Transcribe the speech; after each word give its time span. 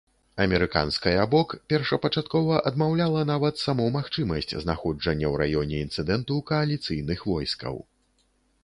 Амерыканская 0.43 1.25
бок 1.33 1.53
першапачаткова 1.73 2.61
адмаўляла 2.71 3.21
нават 3.33 3.61
саму 3.65 3.85
магчымасць 3.99 4.57
знаходжання 4.65 5.27
у 5.37 5.37
раёне 5.45 5.75
інцыдэнту 5.87 6.41
кааліцыйных 6.51 7.19
войскаў. 7.37 7.75